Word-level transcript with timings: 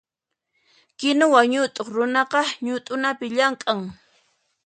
Kinuwa 0.97 1.41
ñutuq 1.51 1.87
runaqa 1.95 2.41
ñutunapi 2.65 3.27
llamk'an. 3.35 3.79